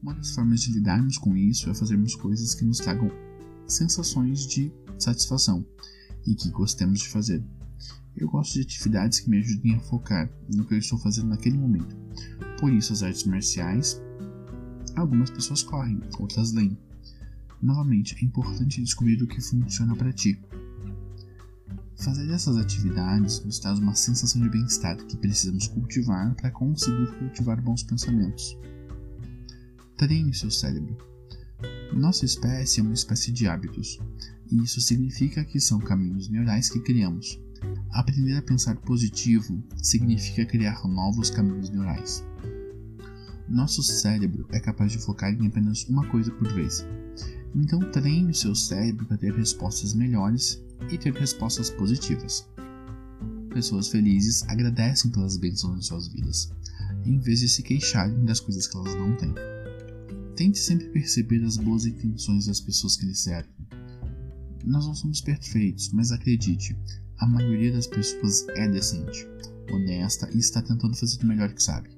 Uma 0.00 0.14
das 0.14 0.30
formas 0.30 0.60
de 0.60 0.70
lidarmos 0.70 1.18
com 1.18 1.36
isso 1.36 1.68
é 1.68 1.74
fazermos 1.74 2.14
coisas 2.14 2.54
que 2.54 2.64
nos 2.64 2.78
tragam 2.78 3.10
sensações 3.66 4.46
de 4.46 4.70
satisfação 4.96 5.66
e 6.24 6.36
que 6.36 6.48
gostemos 6.50 7.00
de 7.00 7.08
fazer. 7.08 7.44
Eu 8.16 8.28
gosto 8.28 8.52
de 8.52 8.60
atividades 8.60 9.18
que 9.18 9.28
me 9.28 9.38
ajudem 9.38 9.74
a 9.74 9.80
focar 9.80 10.30
no 10.54 10.64
que 10.64 10.74
eu 10.74 10.78
estou 10.78 10.96
fazendo 10.96 11.30
naquele 11.30 11.58
momento. 11.58 11.96
Por 12.60 12.72
isso, 12.72 12.92
as 12.92 13.02
artes 13.02 13.24
marciais, 13.24 14.00
algumas 14.96 15.30
pessoas 15.30 15.62
correm, 15.62 16.00
outras 16.18 16.52
leem. 16.52 16.78
Novamente, 17.62 18.16
é 18.20 18.24
importante 18.24 18.82
descobrir 18.82 19.22
o 19.22 19.26
que 19.26 19.40
funciona 19.40 19.96
para 19.96 20.12
ti. 20.12 20.38
Fazer 21.96 22.28
essas 22.30 22.56
atividades 22.56 23.42
nos 23.44 23.58
traz 23.58 23.78
uma 23.78 23.94
sensação 23.94 24.42
de 24.42 24.50
bem-estar 24.50 24.96
que 24.96 25.16
precisamos 25.16 25.68
cultivar 25.68 26.34
para 26.34 26.50
conseguir 26.50 27.06
cultivar 27.18 27.60
bons 27.62 27.82
pensamentos. 27.82 28.58
Treine 29.96 30.34
seu 30.34 30.50
cérebro. 30.50 30.96
Nossa 31.94 32.24
espécie 32.24 32.80
é 32.80 32.82
uma 32.82 32.92
espécie 32.92 33.30
de 33.30 33.46
hábitos, 33.46 33.98
e 34.50 34.62
isso 34.62 34.80
significa 34.80 35.44
que 35.44 35.60
são 35.60 35.78
caminhos 35.78 36.28
neurais 36.28 36.68
que 36.68 36.80
criamos. 36.80 37.40
Aprender 37.90 38.36
a 38.36 38.42
pensar 38.42 38.76
positivo 38.76 39.62
significa 39.80 40.44
criar 40.44 40.86
novos 40.86 41.30
caminhos 41.30 41.70
neurais. 41.70 42.24
Nosso 43.54 43.84
cérebro 43.84 44.48
é 44.50 44.58
capaz 44.58 44.90
de 44.90 44.98
focar 44.98 45.32
em 45.32 45.46
apenas 45.46 45.84
uma 45.84 46.04
coisa 46.08 46.28
por 46.32 46.52
vez. 46.52 46.84
Então 47.54 47.78
treine 47.92 48.32
o 48.32 48.34
seu 48.34 48.52
cérebro 48.52 49.06
para 49.06 49.16
ter 49.16 49.32
respostas 49.32 49.94
melhores 49.94 50.60
e 50.90 50.98
ter 50.98 51.14
respostas 51.14 51.70
positivas. 51.70 52.48
Pessoas 53.50 53.86
felizes 53.86 54.42
agradecem 54.48 55.08
pelas 55.12 55.36
bênçãos 55.36 55.78
em 55.78 55.82
suas 55.82 56.08
vidas, 56.08 56.52
em 57.06 57.16
vez 57.20 57.38
de 57.38 57.48
se 57.48 57.62
queixarem 57.62 58.24
das 58.24 58.40
coisas 58.40 58.66
que 58.66 58.76
elas 58.76 58.96
não 58.96 59.14
têm. 59.14 59.32
Tente 60.34 60.58
sempre 60.58 60.88
perceber 60.88 61.44
as 61.44 61.56
boas 61.56 61.86
intenções 61.86 62.46
das 62.46 62.60
pessoas 62.60 62.96
que 62.96 63.06
lhe 63.06 63.14
servem. 63.14 63.54
Nós 64.64 64.84
não 64.84 64.96
somos 64.96 65.20
perfeitos, 65.20 65.92
mas 65.92 66.10
acredite, 66.10 66.76
a 67.18 67.26
maioria 67.28 67.72
das 67.72 67.86
pessoas 67.86 68.48
é 68.56 68.66
decente, 68.66 69.28
honesta 69.72 70.28
e 70.34 70.38
está 70.38 70.60
tentando 70.60 70.96
fazer 70.96 71.22
o 71.22 71.26
melhor 71.26 71.52
que 71.52 71.62
sabe. 71.62 71.93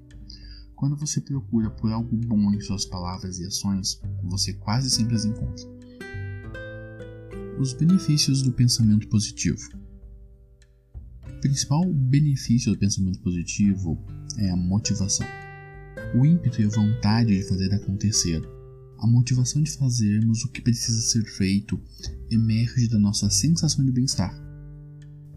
Quando 0.76 0.94
você 0.94 1.22
procura 1.22 1.70
por 1.70 1.90
algo 1.90 2.14
bom 2.14 2.52
em 2.52 2.60
suas 2.60 2.84
palavras 2.84 3.38
e 3.38 3.46
ações, 3.46 3.98
você 4.22 4.52
quase 4.52 4.90
sempre 4.90 5.16
as 5.16 5.24
encontra. 5.24 5.64
Os 7.58 7.72
benefícios 7.72 8.42
do 8.42 8.52
pensamento 8.52 9.08
positivo. 9.08 9.70
principal 11.40 11.82
benefício 11.90 12.70
do 12.72 12.78
pensamento 12.78 13.18
positivo 13.20 13.98
é 14.36 14.50
a 14.50 14.56
motivação. 14.56 15.26
O 16.14 16.26
ímpeto 16.26 16.60
e 16.60 16.66
a 16.66 16.68
vontade 16.68 17.38
de 17.38 17.48
fazer 17.48 17.72
acontecer. 17.72 18.42
A 18.98 19.06
motivação 19.06 19.62
de 19.62 19.70
fazermos 19.70 20.44
o 20.44 20.52
que 20.52 20.60
precisa 20.60 21.00
ser 21.00 21.24
feito 21.24 21.80
emerge 22.30 22.86
da 22.88 22.98
nossa 22.98 23.30
sensação 23.30 23.82
de 23.82 23.92
bem-estar, 23.92 24.34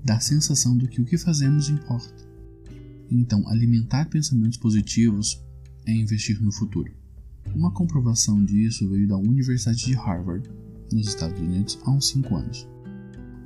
da 0.03 0.19
sensação 0.19 0.77
do 0.77 0.87
que 0.87 1.01
o 1.01 1.05
que 1.05 1.17
fazemos 1.17 1.69
importa. 1.69 2.28
Então, 3.11 3.47
alimentar 3.47 4.05
pensamentos 4.09 4.57
positivos 4.57 5.41
é 5.85 5.91
investir 5.91 6.41
no 6.41 6.51
futuro. 6.51 6.93
Uma 7.55 7.71
comprovação 7.71 8.43
disso 8.43 8.87
veio 8.89 9.07
da 9.07 9.17
Universidade 9.17 9.85
de 9.85 9.93
Harvard, 9.93 10.49
nos 10.91 11.07
Estados 11.07 11.39
Unidos, 11.39 11.79
há 11.83 11.91
uns 11.91 12.09
5 12.09 12.35
anos. 12.35 12.67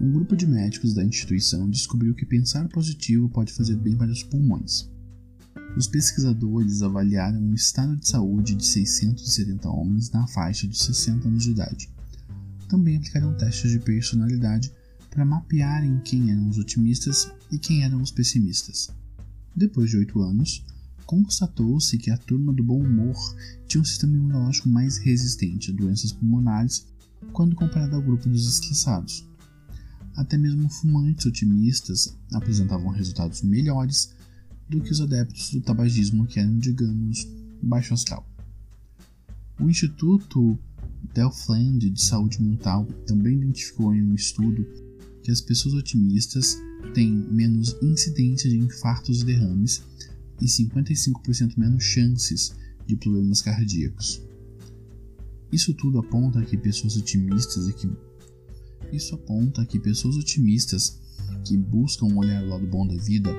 Um 0.01 0.11
grupo 0.11 0.35
de 0.35 0.45
médicos 0.45 0.93
da 0.93 1.03
instituição 1.03 1.69
descobriu 1.69 2.13
que 2.13 2.25
pensar 2.25 2.67
positivo 2.67 3.29
pode 3.29 3.53
fazer 3.53 3.77
bem 3.77 3.95
para 3.95 4.11
os 4.11 4.23
pulmões. 4.23 4.89
Os 5.77 5.87
pesquisadores 5.87 6.81
avaliaram 6.81 7.41
o 7.41 7.55
estado 7.55 7.95
de 7.95 8.07
saúde 8.07 8.55
de 8.55 8.65
670 8.65 9.69
homens 9.69 10.11
na 10.11 10.27
faixa 10.27 10.67
dos 10.67 10.79
60 10.79 11.27
anos 11.27 11.43
de 11.43 11.51
idade. 11.51 11.89
Também 12.67 12.97
aplicaram 12.97 13.35
testes 13.37 13.71
de 13.71 13.79
personalidade 13.79 14.71
para 15.09 15.25
mapearem 15.25 16.01
quem 16.03 16.31
eram 16.31 16.49
os 16.49 16.57
otimistas 16.57 17.31
e 17.51 17.57
quem 17.57 17.83
eram 17.83 18.01
os 18.01 18.11
pessimistas. 18.11 18.89
Depois 19.55 19.89
de 19.89 19.97
oito 19.97 20.21
anos, 20.21 20.63
constatou-se 21.05 21.97
que 21.97 22.09
a 22.09 22.17
turma 22.17 22.51
do 22.51 22.63
bom 22.63 22.81
humor 22.81 23.15
tinha 23.67 23.81
um 23.81 23.85
sistema 23.85 24.15
imunológico 24.15 24.67
mais 24.67 24.97
resistente 24.97 25.69
a 25.69 25.73
doenças 25.73 26.11
pulmonares 26.11 26.87
quando 27.31 27.55
comparado 27.55 27.95
ao 27.95 28.01
grupo 28.01 28.27
dos 28.27 28.47
estressados. 28.47 29.27
Até 30.15 30.37
mesmo 30.37 30.69
fumantes 30.69 31.25
otimistas 31.25 32.17
apresentavam 32.31 32.89
resultados 32.89 33.41
melhores 33.41 34.13
do 34.69 34.81
que 34.81 34.91
os 34.91 35.01
adeptos 35.01 35.51
do 35.51 35.61
tabagismo 35.61 36.25
que 36.25 36.39
eram, 36.39 36.57
digamos, 36.57 37.27
baixo 37.61 37.93
astral. 37.93 38.27
O 39.59 39.69
Instituto 39.69 40.57
Delftland 41.13 41.89
de 41.89 42.01
Saúde 42.01 42.41
Mental 42.41 42.85
também 43.05 43.37
identificou 43.37 43.93
em 43.93 44.01
um 44.01 44.15
estudo 44.15 44.65
que 45.23 45.31
as 45.31 45.41
pessoas 45.41 45.73
otimistas 45.73 46.57
têm 46.93 47.11
menos 47.11 47.75
incidência 47.81 48.49
de 48.49 48.57
infartos 48.57 49.21
e 49.21 49.25
derrames 49.25 49.81
e 50.41 50.45
55% 50.45 51.57
menos 51.57 51.83
chances 51.83 52.53
de 52.85 52.95
problemas 52.97 53.41
cardíacos. 53.41 54.21
Isso 55.51 55.73
tudo 55.73 55.99
aponta 55.99 56.43
que 56.43 56.57
pessoas 56.57 56.97
otimistas 56.97 57.67
e 57.67 57.73
que 57.73 57.89
isso 58.91 59.15
aponta 59.15 59.65
que 59.65 59.79
pessoas 59.79 60.17
otimistas 60.17 60.99
que 61.45 61.57
buscam 61.57 62.07
olhar 62.15 62.43
o 62.43 62.49
lado 62.49 62.67
bom 62.67 62.85
da 62.85 62.95
vida 62.95 63.33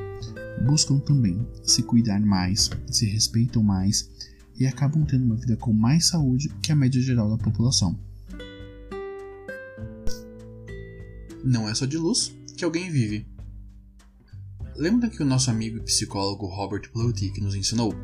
buscam 0.64 0.99
também 0.99 1.47
se 1.62 1.83
cuidar 1.83 2.21
mais, 2.21 2.71
se 2.91 3.07
respeitam 3.07 3.62
mais 3.62 4.11
e 4.59 4.67
acabam 4.67 5.05
tendo 5.05 5.25
uma 5.25 5.37
vida 5.37 5.57
com 5.57 5.73
mais 5.73 6.07
saúde 6.07 6.49
que 6.62 6.73
a 6.73 6.76
média 6.76 7.00
geral 7.00 7.29
da 7.29 7.43
população. 7.43 7.99
Não 11.47 11.69
é 11.69 11.75
só 11.75 11.85
de 11.85 11.99
luz 11.99 12.35
que 12.57 12.65
alguém 12.65 12.91
vive. 12.91 13.29
Lembra 14.75 15.11
que 15.11 15.23
o 15.23 15.27
nosso 15.27 15.51
amigo 15.51 15.77
e 15.77 15.83
psicólogo 15.83 16.47
Robert 16.47 16.91
Plutik 16.91 17.39
nos 17.39 17.55
ensinou? 17.55 17.95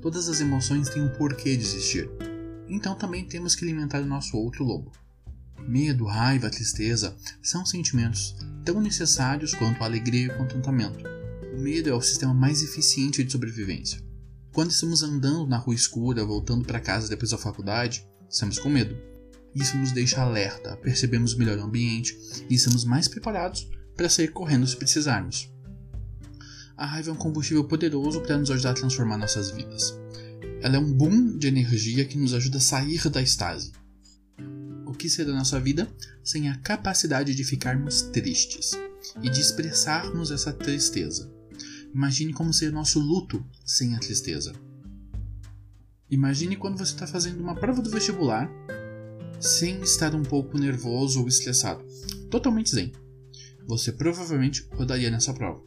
Todas 0.00 0.28
as 0.28 0.40
emoções 0.40 0.88
têm 0.88 1.02
um 1.02 1.12
porquê 1.14 1.56
de 1.56 1.64
existir. 1.64 2.08
Então 2.68 2.94
também 2.94 3.24
temos 3.24 3.56
que 3.56 3.64
alimentar 3.64 4.00
o 4.00 4.06
nosso 4.06 4.36
outro 4.36 4.62
lobo. 4.62 4.92
Medo, 5.66 6.04
raiva, 6.04 6.48
tristeza 6.48 7.16
são 7.42 7.66
sentimentos 7.66 8.36
tão 8.64 8.80
necessários 8.80 9.52
quanto 9.54 9.82
a 9.82 9.86
alegria 9.86 10.26
e 10.26 10.28
o 10.28 10.38
contentamento. 10.38 11.04
O 11.56 11.60
medo 11.60 11.88
é 11.88 11.94
o 11.94 12.00
sistema 12.00 12.32
mais 12.32 12.62
eficiente 12.62 13.24
de 13.24 13.32
sobrevivência. 13.32 14.00
Quando 14.52 14.70
estamos 14.70 15.02
andando 15.02 15.48
na 15.48 15.58
rua 15.58 15.74
escura, 15.74 16.24
voltando 16.24 16.64
para 16.64 16.78
casa 16.78 17.08
depois 17.08 17.32
da 17.32 17.38
faculdade, 17.38 18.06
estamos 18.30 18.56
com 18.56 18.68
medo. 18.68 18.96
Isso 19.58 19.76
nos 19.76 19.92
deixa 19.92 20.20
alerta, 20.20 20.76
percebemos 20.76 21.34
melhor 21.34 21.58
o 21.58 21.62
ambiente 21.62 22.16
e 22.48 22.54
estamos 22.54 22.84
mais 22.84 23.08
preparados 23.08 23.68
para 23.96 24.08
sair 24.08 24.28
correndo 24.28 24.66
se 24.66 24.76
precisarmos. 24.76 25.50
A 26.76 26.86
raiva 26.86 27.10
é 27.10 27.12
um 27.12 27.16
combustível 27.16 27.64
poderoso 27.64 28.20
para 28.20 28.38
nos 28.38 28.50
ajudar 28.50 28.70
a 28.70 28.74
transformar 28.74 29.18
nossas 29.18 29.50
vidas. 29.50 29.98
Ela 30.62 30.76
é 30.76 30.78
um 30.78 30.92
boom 30.92 31.36
de 31.36 31.48
energia 31.48 32.04
que 32.04 32.18
nos 32.18 32.32
ajuda 32.34 32.58
a 32.58 32.60
sair 32.60 33.08
da 33.08 33.20
estase 33.20 33.72
que 34.98 35.08
seria 35.08 35.32
nossa 35.32 35.60
vida 35.60 35.88
sem 36.22 36.48
a 36.50 36.56
capacidade 36.58 37.34
de 37.34 37.44
ficarmos 37.44 38.02
tristes 38.02 38.72
e 39.22 39.30
de 39.30 39.40
expressarmos 39.40 40.30
essa 40.30 40.52
tristeza. 40.52 41.32
Imagine 41.94 42.34
como 42.34 42.52
seria 42.52 42.72
o 42.74 42.76
nosso 42.76 42.98
luto 42.98 43.42
sem 43.64 43.94
a 43.94 43.98
tristeza. 43.98 44.52
Imagine 46.10 46.56
quando 46.56 46.78
você 46.78 46.92
está 46.92 47.06
fazendo 47.06 47.40
uma 47.40 47.54
prova 47.54 47.80
do 47.80 47.90
vestibular 47.90 48.50
sem 49.40 49.80
estar 49.80 50.14
um 50.14 50.22
pouco 50.22 50.58
nervoso 50.58 51.20
ou 51.20 51.28
estressado, 51.28 51.84
totalmente 52.30 52.70
zen. 52.70 52.92
Você 53.66 53.92
provavelmente 53.92 54.66
rodaria 54.72 55.10
nessa 55.10 55.32
prova. 55.32 55.62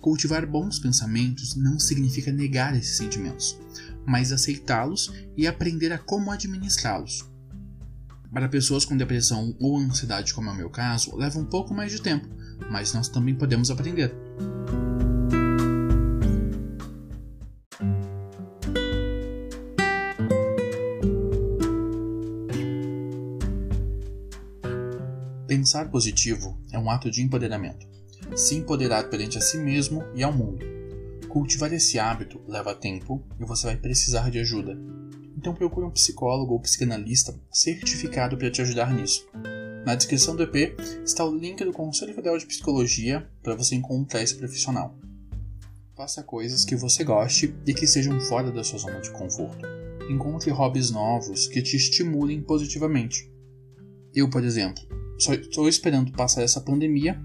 Cultivar 0.00 0.46
bons 0.46 0.78
pensamentos 0.78 1.54
não 1.56 1.78
significa 1.78 2.30
negar 2.30 2.76
esses 2.76 2.96
sentimentos, 2.96 3.58
mas 4.06 4.32
aceitá-los 4.32 5.12
e 5.36 5.46
aprender 5.46 5.92
a 5.92 5.98
como 5.98 6.30
administrá-los. 6.30 7.24
Para 8.32 8.48
pessoas 8.48 8.84
com 8.84 8.96
depressão 8.96 9.56
ou 9.60 9.78
ansiedade, 9.78 10.34
como 10.34 10.50
é 10.50 10.52
o 10.52 10.56
meu 10.56 10.68
caso, 10.68 11.16
leva 11.16 11.38
um 11.38 11.46
pouco 11.46 11.72
mais 11.72 11.92
de 11.92 12.02
tempo, 12.02 12.28
mas 12.70 12.92
nós 12.92 13.08
também 13.08 13.34
podemos 13.34 13.70
aprender. 13.70 14.12
Positivo 25.94 26.58
é 26.72 26.78
um 26.78 26.90
ato 26.90 27.08
de 27.08 27.22
empoderamento. 27.22 27.86
Se 28.34 28.56
empoderar 28.56 29.08
perante 29.08 29.38
a 29.38 29.40
si 29.40 29.56
mesmo 29.56 30.02
e 30.12 30.24
ao 30.24 30.32
mundo. 30.32 30.66
Cultivar 31.28 31.72
esse 31.72 32.00
hábito 32.00 32.40
leva 32.48 32.74
tempo 32.74 33.24
e 33.38 33.44
você 33.44 33.68
vai 33.68 33.76
precisar 33.76 34.28
de 34.28 34.40
ajuda, 34.40 34.76
então 35.38 35.54
procure 35.54 35.86
um 35.86 35.92
psicólogo 35.92 36.52
ou 36.52 36.58
psicanalista 36.58 37.40
certificado 37.48 38.36
para 38.36 38.50
te 38.50 38.60
ajudar 38.60 38.92
nisso. 38.92 39.24
Na 39.86 39.94
descrição 39.94 40.34
do 40.34 40.42
EP 40.42 40.76
está 41.04 41.24
o 41.24 41.32
link 41.32 41.64
do 41.64 41.72
Conselho 41.72 42.12
Federal 42.12 42.38
de 42.38 42.46
Psicologia 42.46 43.30
para 43.40 43.54
você 43.54 43.76
encontrar 43.76 44.20
esse 44.20 44.34
profissional. 44.34 44.98
Faça 45.96 46.24
coisas 46.24 46.64
que 46.64 46.74
você 46.74 47.04
goste 47.04 47.54
e 47.64 47.72
que 47.72 47.86
sejam 47.86 48.18
fora 48.22 48.50
da 48.50 48.64
sua 48.64 48.80
zona 48.80 49.00
de 49.00 49.12
conforto. 49.12 49.64
Encontre 50.10 50.50
hobbies 50.50 50.90
novos 50.90 51.46
que 51.46 51.62
te 51.62 51.76
estimulem 51.76 52.42
positivamente. 52.42 53.32
Eu, 54.12 54.28
por 54.28 54.42
exemplo, 54.42 54.82
só 55.18 55.34
estou 55.34 55.68
esperando 55.68 56.12
passar 56.12 56.42
essa 56.42 56.60
pandemia 56.60 57.18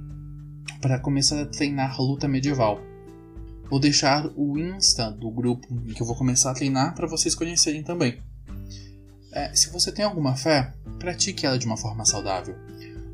para 0.82 1.00
começar 1.00 1.42
a 1.42 1.46
treinar 1.46 2.00
luta 2.00 2.28
medieval 2.28 2.82
Vou 3.70 3.80
deixar 3.80 4.28
o 4.36 4.58
Insta 4.58 5.12
do 5.12 5.30
grupo 5.30 5.68
que 5.94 6.02
eu 6.02 6.06
vou 6.06 6.16
começar 6.16 6.50
a 6.50 6.56
treinar 6.56 6.96
para 6.96 7.08
vocês 7.08 7.36
conhecerem 7.36 7.84
também. 7.84 8.20
É, 9.32 9.54
se 9.54 9.70
você 9.72 9.92
tem 9.92 10.04
alguma 10.04 10.36
fé, 10.36 10.74
pratique 10.98 11.46
ela 11.46 11.60
de 11.60 11.68
uma 11.68 11.78
forma 11.78 12.04
saudável. 12.04 12.56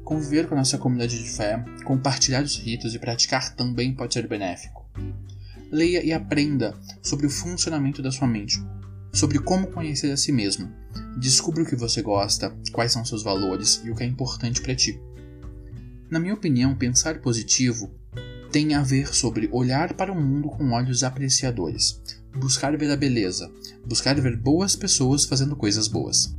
Conviver 0.06 0.48
com 0.48 0.56
a 0.56 0.60
nossa 0.60 0.78
comunidade 0.78 1.22
de 1.22 1.30
fé, 1.30 1.62
compartilhar 1.84 2.42
os 2.42 2.58
ritos 2.58 2.96
e 2.96 3.00
praticar 3.00 3.54
também 3.54 3.94
pode 3.94 4.14
ser 4.14 4.28
benéfico. 4.30 4.90
Leia 5.70 6.06
e 6.06 6.14
aprenda 6.14 6.74
sobre 7.04 7.26
o 7.26 7.30
funcionamento 7.30 8.02
da 8.02 8.12
sua 8.12 8.28
mente, 8.28 8.64
sobre 9.12 9.40
como 9.40 9.68
conhecer 9.68 10.10
a 10.10 10.16
si 10.16 10.32
mesmo. 10.32 10.72
Descubra 11.18 11.64
o 11.64 11.66
que 11.66 11.76
você 11.76 12.02
gosta, 12.02 12.54
quais 12.74 12.92
são 12.92 13.06
seus 13.06 13.24
valores 13.24 13.82
e 13.86 13.90
o 13.90 13.96
que 13.96 14.04
é 14.04 14.06
importante 14.06 14.62
para 14.62 14.76
ti. 14.76 15.00
Na 16.10 16.20
minha 16.20 16.34
opinião, 16.34 16.76
pensar 16.76 17.20
positivo 17.22 17.90
tem 18.52 18.74
a 18.74 18.82
ver 18.82 19.14
sobre 19.14 19.50
olhar 19.52 19.94
para 19.94 20.12
o 20.12 20.16
mundo 20.16 20.50
com 20.50 20.72
olhos 20.72 21.04
apreciadores, 21.04 22.02
buscar 22.36 22.78
ver 22.78 22.92
a 22.92 22.98
beleza, 22.98 23.52
buscar 23.86 24.20
ver 24.20 24.38
boas 24.38 24.76
pessoas 24.76 25.26
fazendo 25.26 25.56
coisas 25.56 25.88
boas. 25.88 26.36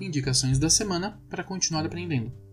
Indicações 0.00 0.58
da 0.58 0.68
semana 0.68 1.20
para 1.28 1.44
continuar 1.44 1.84
aprendendo. 1.84 2.49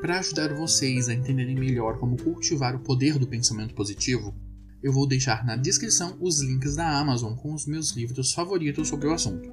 Para 0.00 0.18
ajudar 0.18 0.52
vocês 0.54 1.08
a 1.08 1.14
entenderem 1.14 1.54
melhor 1.54 1.98
como 1.98 2.16
cultivar 2.16 2.74
o 2.74 2.80
poder 2.80 3.18
do 3.18 3.26
pensamento 3.26 3.74
positivo, 3.74 4.34
eu 4.82 4.92
vou 4.92 5.06
deixar 5.06 5.44
na 5.44 5.56
descrição 5.56 6.16
os 6.20 6.40
links 6.40 6.76
da 6.76 6.98
Amazon 6.98 7.34
com 7.34 7.54
os 7.54 7.66
meus 7.66 7.92
livros 7.92 8.32
favoritos 8.32 8.88
sobre 8.88 9.08
o 9.08 9.12
assunto. 9.12 9.50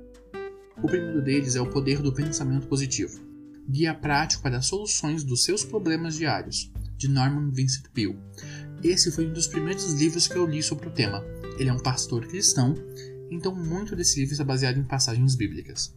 O 0.84 0.88
primeiro 0.88 1.24
deles 1.24 1.56
é 1.56 1.62
O 1.62 1.70
Poder 1.70 2.02
do 2.02 2.14
Pensamento 2.14 2.68
Positivo 2.68 3.20
Guia 3.68 3.94
Prático 3.94 4.44
para 4.44 4.62
Soluções 4.62 5.24
dos 5.24 5.44
Seus 5.46 5.64
Problemas 5.64 6.16
Diários, 6.16 6.70
de 6.98 7.08
Norman 7.08 7.50
Vincent 7.50 7.86
Peale. 7.94 8.20
Esse 8.84 9.10
foi 9.12 9.26
um 9.26 9.34
dos 9.34 9.48
primeiros 9.48 9.94
livros 9.94 10.28
que 10.28 10.36
eu 10.36 10.46
li 10.46 10.62
sobre 10.62 10.90
o 10.90 10.92
tema, 10.92 11.24
ele 11.58 11.70
é 11.70 11.74
um 11.74 11.80
pastor 11.80 12.28
cristão, 12.28 12.76
então 13.32 13.56
muito 13.56 13.96
desse 13.96 14.20
livro 14.20 14.34
está 14.34 14.44
baseado 14.44 14.78
em 14.78 14.84
passagens 14.84 15.36
bíblicas. 15.36 15.96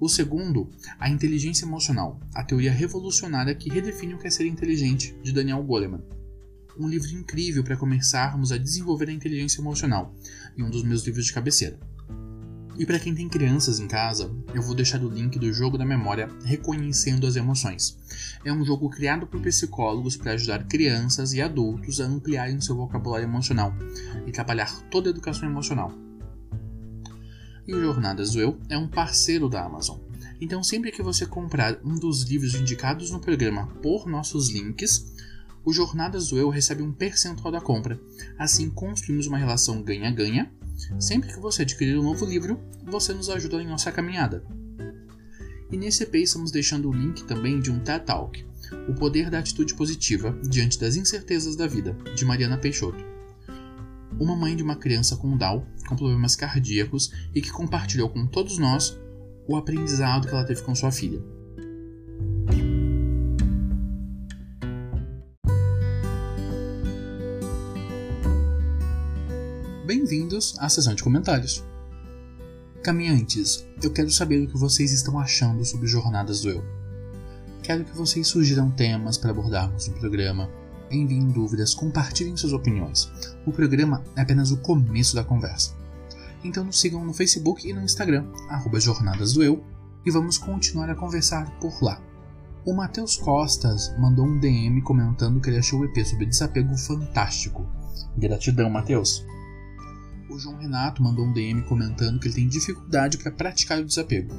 O 0.00 0.08
segundo, 0.08 0.70
A 1.00 1.10
Inteligência 1.10 1.64
Emocional, 1.64 2.20
a 2.32 2.44
teoria 2.44 2.70
revolucionária 2.70 3.52
que 3.52 3.68
redefine 3.68 4.14
o 4.14 4.18
que 4.18 4.28
é 4.28 4.30
ser 4.30 4.46
inteligente, 4.46 5.16
de 5.24 5.32
Daniel 5.32 5.60
Goleman. 5.64 6.00
Um 6.78 6.88
livro 6.88 7.10
incrível 7.10 7.64
para 7.64 7.76
começarmos 7.76 8.52
a 8.52 8.58
desenvolver 8.58 9.08
a 9.08 9.12
inteligência 9.12 9.60
emocional, 9.60 10.14
e 10.56 10.62
um 10.62 10.70
dos 10.70 10.84
meus 10.84 11.04
livros 11.04 11.26
de 11.26 11.32
cabeceira. 11.32 11.80
E 12.78 12.86
para 12.86 13.00
quem 13.00 13.12
tem 13.12 13.28
crianças 13.28 13.80
em 13.80 13.88
casa, 13.88 14.30
eu 14.54 14.62
vou 14.62 14.72
deixar 14.72 15.02
o 15.02 15.10
link 15.10 15.36
do 15.36 15.52
jogo 15.52 15.76
da 15.76 15.84
memória 15.84 16.30
Reconhecendo 16.44 17.26
as 17.26 17.34
Emoções. 17.34 17.98
É 18.44 18.52
um 18.52 18.64
jogo 18.64 18.88
criado 18.88 19.26
por 19.26 19.40
psicólogos 19.40 20.16
para 20.16 20.34
ajudar 20.34 20.68
crianças 20.68 21.32
e 21.32 21.42
adultos 21.42 22.00
a 22.00 22.04
ampliarem 22.04 22.60
seu 22.60 22.76
vocabulário 22.76 23.26
emocional 23.26 23.74
e 24.24 24.30
trabalhar 24.30 24.70
toda 24.90 25.08
a 25.08 25.10
educação 25.10 25.48
emocional. 25.50 25.92
E 27.68 27.74
o 27.74 27.80
Jornadas 27.80 28.32
do 28.32 28.40
Eu 28.40 28.58
é 28.68 28.76
um 28.76 28.88
parceiro 28.88 29.48
da 29.48 29.64
Amazon. 29.64 29.98
Então, 30.40 30.64
sempre 30.64 30.90
que 30.90 31.02
você 31.02 31.24
comprar 31.24 31.78
um 31.84 31.94
dos 31.94 32.22
livros 32.22 32.54
indicados 32.56 33.12
no 33.12 33.20
programa 33.20 33.68
por 33.82 34.08
nossos 34.08 34.48
links, 34.48 35.14
o 35.64 35.72
Jornadas 35.72 36.28
do 36.28 36.38
Eu 36.38 36.48
recebe 36.48 36.82
um 36.82 36.92
percentual 36.92 37.52
da 37.52 37.60
compra. 37.60 38.00
Assim, 38.36 38.68
construímos 38.68 39.28
uma 39.28 39.38
relação 39.38 39.82
ganha-ganha 39.82 40.50
Sempre 40.98 41.32
que 41.32 41.40
você 41.40 41.62
adquirir 41.62 41.98
um 41.98 42.02
novo 42.02 42.24
livro, 42.24 42.60
você 42.84 43.12
nos 43.12 43.28
ajuda 43.28 43.60
em 43.60 43.66
nossa 43.66 43.90
caminhada. 43.90 44.44
E 45.70 45.76
nesse 45.76 46.04
EP 46.04 46.14
estamos 46.16 46.50
deixando 46.50 46.88
o 46.88 46.92
link 46.92 47.24
também 47.24 47.60
de 47.60 47.70
um 47.70 47.78
TED 47.78 48.04
Talk, 48.06 48.44
O 48.88 48.94
Poder 48.94 49.28
da 49.28 49.38
Atitude 49.38 49.74
Positiva 49.74 50.38
Diante 50.48 50.78
das 50.78 50.96
Incertezas 50.96 51.56
da 51.56 51.66
Vida, 51.66 51.96
de 52.14 52.24
Mariana 52.24 52.56
Peixoto. 52.56 53.04
Uma 54.18 54.36
mãe 54.36 54.56
de 54.56 54.62
uma 54.62 54.76
criança 54.76 55.16
com 55.16 55.36
Down, 55.36 55.64
com 55.88 55.96
problemas 55.96 56.36
cardíacos 56.36 57.10
e 57.34 57.40
que 57.40 57.50
compartilhou 57.50 58.10
com 58.10 58.26
todos 58.26 58.58
nós 58.58 58.98
o 59.48 59.56
aprendizado 59.56 60.28
que 60.28 60.34
ela 60.34 60.44
teve 60.44 60.62
com 60.62 60.74
sua 60.74 60.92
filha. 60.92 61.20
Bem-vindos 69.86 70.54
à 70.58 70.68
sessão 70.68 70.94
de 70.94 71.02
comentários. 71.02 71.64
Caminhantes, 72.82 73.66
eu 73.82 73.90
quero 73.90 74.10
saber 74.10 74.42
o 74.42 74.46
que 74.46 74.58
vocês 74.58 74.92
estão 74.92 75.18
achando 75.18 75.64
sobre 75.64 75.86
Jornadas 75.86 76.42
do 76.42 76.50
Eu. 76.50 76.64
Quero 77.62 77.84
que 77.84 77.96
vocês 77.96 78.28
sugiram 78.28 78.70
temas 78.70 79.16
para 79.16 79.30
abordarmos 79.30 79.88
no 79.88 79.94
programa, 79.94 80.50
enviem 80.90 81.28
dúvidas, 81.28 81.74
compartilhem 81.74 82.36
suas 82.36 82.52
opiniões. 82.52 83.10
O 83.46 83.52
programa 83.52 84.04
é 84.14 84.20
apenas 84.20 84.50
o 84.50 84.58
começo 84.58 85.14
da 85.14 85.24
conversa. 85.24 85.77
Então 86.44 86.64
nos 86.64 86.80
sigam 86.80 87.04
no 87.04 87.12
Facebook 87.12 87.68
e 87.68 87.72
no 87.72 87.82
Instagram, 87.82 88.26
arroba 88.48 88.80
Jornadas 88.80 89.32
do 89.32 89.42
Eu, 89.42 89.64
e 90.04 90.10
vamos 90.10 90.38
continuar 90.38 90.88
a 90.88 90.94
conversar 90.94 91.50
por 91.58 91.82
lá. 91.82 92.00
O 92.64 92.74
Matheus 92.74 93.16
Costas 93.16 93.94
mandou 93.98 94.26
um 94.26 94.38
DM 94.38 94.80
comentando 94.82 95.40
que 95.40 95.50
ele 95.50 95.58
achou 95.58 95.80
o 95.80 95.84
EP 95.84 96.04
sobre 96.04 96.26
desapego 96.26 96.76
fantástico. 96.76 97.66
Gratidão, 98.16 98.68
Matheus! 98.70 99.24
o 100.38 100.38
João 100.38 100.56
Renato 100.56 101.02
mandou 101.02 101.24
um 101.24 101.32
DM 101.32 101.62
comentando 101.62 102.20
que 102.20 102.28
ele 102.28 102.34
tem 102.34 102.48
dificuldade 102.48 103.18
para 103.18 103.32
praticar 103.32 103.80
o 103.80 103.84
desapego. 103.84 104.32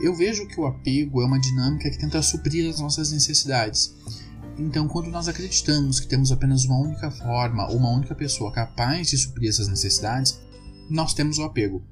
Eu 0.00 0.14
vejo 0.14 0.46
que 0.46 0.60
o 0.60 0.66
apego 0.66 1.22
é 1.22 1.26
uma 1.26 1.40
dinâmica 1.40 1.90
que 1.90 1.98
tenta 1.98 2.22
suprir 2.22 2.68
as 2.68 2.80
nossas 2.80 3.10
necessidades. 3.12 3.94
Então, 4.58 4.88
quando 4.88 5.10
nós 5.10 5.28
acreditamos 5.28 6.00
que 6.00 6.06
temos 6.06 6.32
apenas 6.32 6.64
uma 6.64 6.78
única 6.78 7.10
forma 7.10 7.68
ou 7.68 7.76
uma 7.76 7.90
única 7.90 8.14
pessoa 8.14 8.52
capaz 8.52 9.08
de 9.10 9.18
suprir 9.18 9.50
essas 9.50 9.68
necessidades, 9.68 10.40
nós 10.88 11.14
temos 11.14 11.38
o 11.38 11.42
apego. 11.42 11.82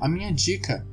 A 0.00 0.08
minha 0.08 0.32
dica 0.32 0.86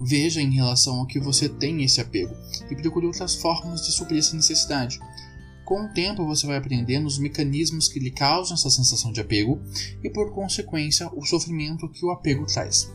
veja 0.00 0.40
em 0.40 0.52
relação 0.54 1.00
ao 1.00 1.06
que 1.06 1.20
você 1.20 1.48
tem 1.48 1.82
esse 1.82 2.00
apego 2.00 2.34
e 2.70 2.76
procure 2.76 3.06
outras 3.06 3.34
formas 3.34 3.84
de 3.84 3.92
suprir 3.92 4.18
essa 4.18 4.36
necessidade. 4.36 4.98
Com 5.64 5.86
o 5.86 5.88
tempo, 5.88 6.26
você 6.26 6.46
vai 6.46 6.56
aprendendo 6.56 7.06
os 7.06 7.18
mecanismos 7.18 7.88
que 7.88 7.98
lhe 7.98 8.10
causam 8.10 8.54
essa 8.54 8.68
sensação 8.68 9.10
de 9.12 9.20
apego 9.20 9.60
e, 10.02 10.10
por 10.10 10.30
consequência, 10.32 11.08
o 11.14 11.24
sofrimento 11.24 11.88
que 11.88 12.04
o 12.04 12.10
apego 12.10 12.44
traz. 12.46 12.92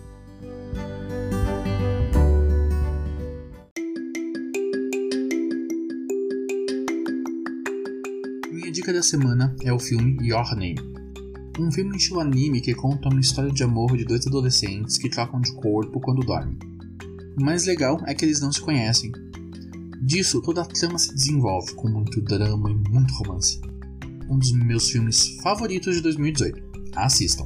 Minha 8.51 8.71
dica 8.71 8.93
da 8.93 9.01
semana 9.01 9.55
é 9.63 9.73
o 9.73 9.79
filme 9.79 10.15
Your 10.21 10.55
Name. 10.55 10.98
Um 11.59 11.71
filme 11.71 11.97
estilo 11.97 12.21
anime 12.21 12.61
que 12.61 12.73
conta 12.73 13.09
uma 13.09 13.19
história 13.19 13.51
de 13.51 13.63
amor 13.63 13.97
de 13.97 14.05
dois 14.05 14.25
adolescentes 14.25 14.97
que 14.97 15.09
trocam 15.09 15.41
de 15.41 15.51
corpo 15.53 15.99
quando 15.99 16.25
dormem. 16.25 16.57
O 17.37 17.43
mais 17.43 17.65
legal 17.65 18.01
é 18.07 18.13
que 18.13 18.25
eles 18.25 18.39
não 18.41 18.51
se 18.51 18.61
conhecem, 18.61 19.11
Disso, 20.01 20.41
toda 20.41 20.61
a 20.61 20.65
trama 20.65 20.97
se 20.97 21.13
desenvolve 21.13 21.73
com 21.75 21.89
muito 21.89 22.21
drama 22.21 22.71
e 22.71 22.89
muito 22.89 23.13
romance. 23.15 23.59
Um 24.29 24.39
dos 24.39 24.51
meus 24.53 24.89
filmes 24.89 25.37
favoritos 25.43 25.95
de 25.95 26.01
2018. 26.01 26.63
Assistam! 26.95 27.45